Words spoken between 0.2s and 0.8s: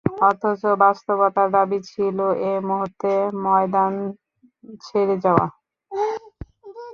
অথচ